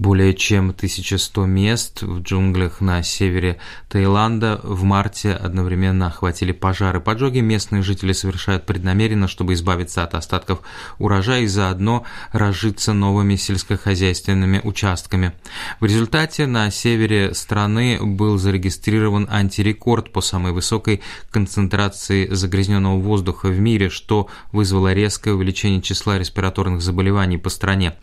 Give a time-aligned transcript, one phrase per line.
[0.00, 3.58] Более чем 1100 мест в джунглях на севере
[3.90, 7.00] Таиланда в марте одновременно охватили пожары.
[7.00, 10.60] Поджоги местные жители совершают преднамеренно, чтобы избавиться от остатков
[10.98, 15.34] урожая и заодно разжиться новыми сельскохозяйственными участками.
[15.80, 23.60] В результате на севере страны был зарегистрирован антирекорд по самой высокой концентрации загрязненного воздуха в
[23.60, 27.96] мире, что вызвало резкое увеличение числа респираторных заболеваний по стране.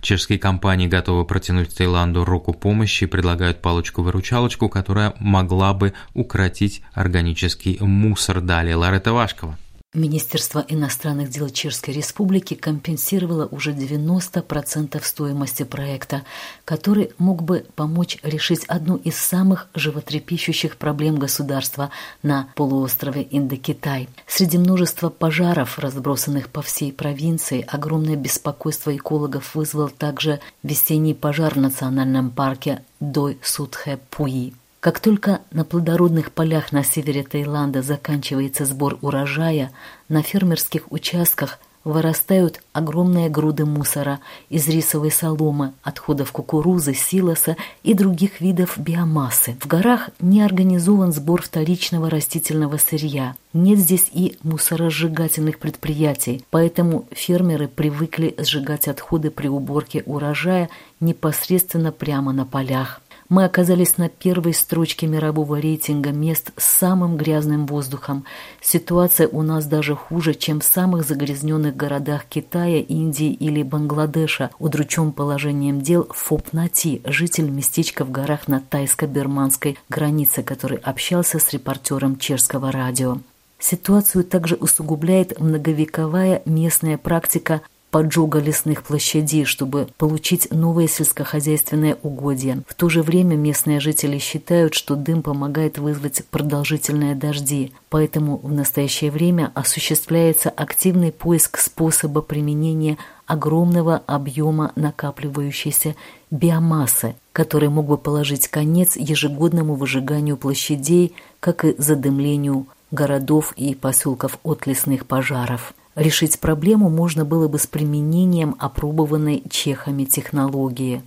[0.00, 7.76] Чешские компании готовы протянуть Таиланду руку помощи и предлагают палочку-выручалочку, которая могла бы укротить органический
[7.80, 8.40] мусор.
[8.40, 9.58] Далее Ларета Вашкова.
[9.94, 16.22] Министерство иностранных дел Чешской Республики компенсировало уже 90% стоимости проекта,
[16.64, 21.90] который мог бы помочь решить одну из самых животрепещущих проблем государства
[22.24, 24.08] на полуострове Индокитай.
[24.26, 31.58] Среди множества пожаров, разбросанных по всей провинции, огромное беспокойство экологов вызвал также весенний пожар в
[31.58, 34.54] национальном парке Дой-Судхэ-Пуи.
[34.84, 39.72] Как только на плодородных полях на севере Таиланда заканчивается сбор урожая,
[40.10, 48.42] на фермерских участках вырастают огромные груды мусора из рисовой соломы, отходов кукурузы, силоса и других
[48.42, 49.56] видов биомассы.
[49.58, 53.36] В горах не организован сбор вторичного растительного сырья.
[53.54, 60.68] Нет здесь и мусоросжигательных предприятий, поэтому фермеры привыкли сжигать отходы при уборке урожая
[61.00, 67.66] непосредственно прямо на полях мы оказались на первой строчке мирового рейтинга мест с самым грязным
[67.66, 68.24] воздухом.
[68.60, 74.50] Ситуация у нас даже хуже, чем в самых загрязненных городах Китая, Индии или Бангладеша.
[74.58, 81.52] Удручен положением дел Фоп Нати, житель местечка в горах на тайско-бирманской границе, который общался с
[81.52, 83.18] репортером чешского радио.
[83.58, 87.62] Ситуацию также усугубляет многовековая местная практика
[87.94, 92.60] поджога лесных площадей, чтобы получить новые сельскохозяйственные угодья.
[92.66, 98.50] В то же время местные жители считают, что дым помогает вызвать продолжительные дожди, поэтому в
[98.50, 105.94] настоящее время осуществляется активный поиск способа применения огромного объема накапливающейся
[106.32, 114.40] биомассы, который мог бы положить конец ежегодному выжиганию площадей, как и задымлению городов и поселков
[114.42, 115.74] от лесных пожаров.
[115.94, 121.02] Решить проблему можно было бы с применением опробованной чехами технологии.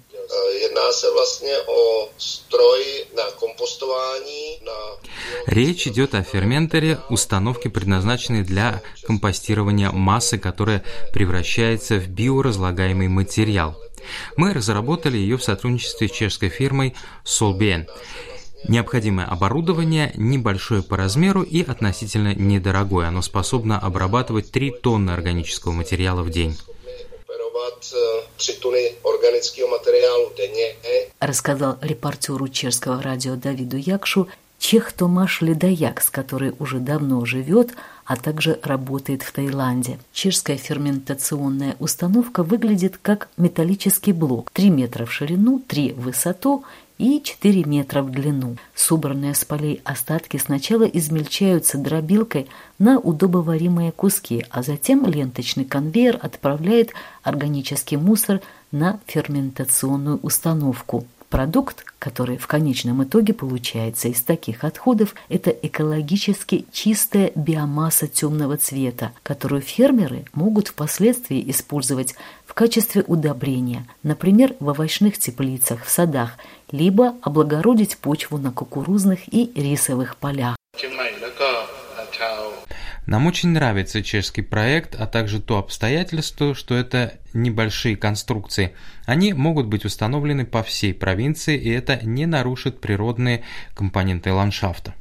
[5.46, 10.84] Речь идет о ферментере, установке, предназначенной для компостирования массы, которая
[11.14, 13.76] превращается в биоразлагаемый материал.
[14.36, 16.96] Мы разработали ее в сотрудничестве с чешской фирмой
[17.26, 17.88] Solbien.
[18.68, 23.08] Необходимое оборудование небольшое по размеру и относительно недорогое.
[23.08, 26.58] Оно способно обрабатывать 3 тонны органического материала в день.
[31.20, 34.28] Рассказал репортеру чешского радио Давиду Якшу
[34.60, 37.74] чех Томаш Ледоякс, который уже давно живет,
[38.06, 40.00] а также работает в Таиланде.
[40.14, 44.50] Чешская ферментационная установка выглядит как металлический блок.
[44.52, 46.64] 3 метра в ширину, 3 в высоту
[46.98, 48.58] и 4 метра в длину.
[48.74, 52.48] Собранные с полей остатки сначала измельчаются дробилкой
[52.80, 56.92] на удобоваримые куски, а затем ленточный конвейер отправляет
[57.24, 58.42] органический мусор
[58.72, 61.06] на ферментационную установку.
[61.30, 69.12] Продукт, который в конечном итоге получается из таких отходов, это экологически чистая биомасса темного цвета,
[69.24, 72.16] которую фермеры могут впоследствии использовать
[72.46, 76.38] в качестве удобрения, например, в овощных теплицах, в садах,
[76.72, 80.56] либо облагородить почву на кукурузных и рисовых полях.
[83.08, 88.76] Нам очень нравится чешский проект, а также то обстоятельство, что это небольшие конструкции.
[89.06, 94.94] Они могут быть установлены по всей провинции, и это не нарушит природные компоненты ландшафта.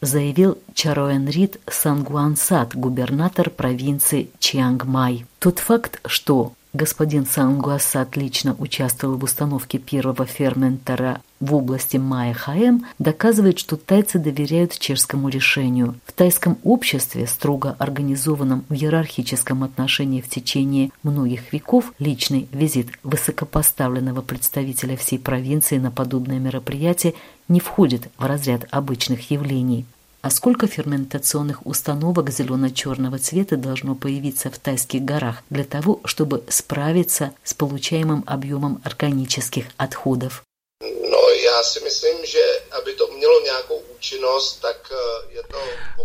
[0.00, 5.26] Заявил Чароэн Рид Сангуансат, губернатор провинции Чиангмай.
[5.40, 13.60] Тот факт, что Господин Сангуаса отлично участвовал в установке первого ферментера в области Майя-Хаэм, доказывает,
[13.60, 15.94] что тайцы доверяют чешскому решению.
[16.04, 24.22] В тайском обществе, строго организованном в иерархическом отношении в течение многих веков, личный визит высокопоставленного
[24.22, 27.14] представителя всей провинции на подобное мероприятие
[27.46, 29.86] не входит в разряд обычных явлений.
[30.24, 37.34] А сколько ферментационных установок зелено-черного цвета должно появиться в тайских горах для того, чтобы справиться
[37.44, 40.42] с получаемым объемом органических отходов?
[40.80, 41.62] No, já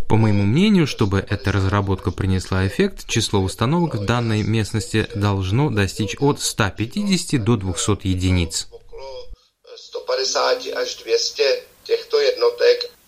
[0.09, 6.17] По моему мнению, чтобы эта разработка принесла эффект, число установок в данной местности должно достичь
[6.19, 8.67] от 150 до 200 единиц.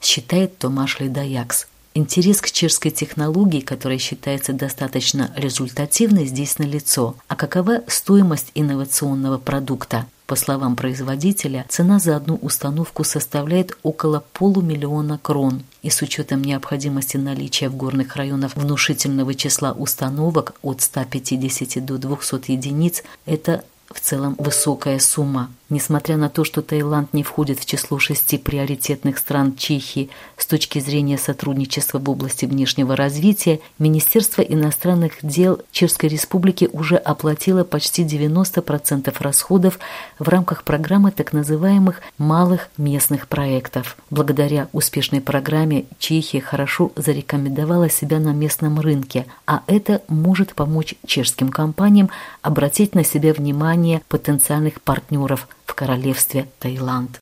[0.01, 1.68] Считает Томаш Ледаякс.
[1.94, 7.15] Интерес к чешской технологии, которая считается достаточно результативной, здесь налицо.
[7.27, 10.07] А какова стоимость инновационного продукта?
[10.25, 15.63] По словам производителя, цена за одну установку составляет около полумиллиона крон.
[15.81, 22.51] И с учетом необходимости наличия в горных районах внушительного числа установок от 150 до 200
[22.51, 25.49] единиц, это в целом высокая сумма.
[25.71, 30.79] Несмотря на то, что Таиланд не входит в число шести приоритетных стран Чехии с точки
[30.79, 39.15] зрения сотрудничества в области внешнего развития, Министерство иностранных дел Чешской Республики уже оплатило почти 90%
[39.19, 39.79] расходов
[40.19, 43.95] в рамках программы так называемых малых местных проектов.
[44.09, 51.47] Благодаря успешной программе Чехия хорошо зарекомендовала себя на местном рынке, а это может помочь чешским
[51.47, 52.09] компаниям
[52.41, 53.31] обратить на себя
[53.81, 57.19] внимание потенциальных партнеров– в королевстве Таиланд.